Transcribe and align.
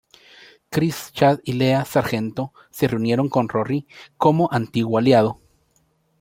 Chris, 0.71 1.11
Chad 1.13 1.41
y 1.43 1.53
Lea 1.53 1.85
"Sargento" 1.85 2.53
se 2.71 2.87
reunieron 2.87 3.29
con 3.29 3.47
Rory 3.47 3.85
como 4.17 4.49
antiguo 4.51 4.97
aliado. 4.97 5.37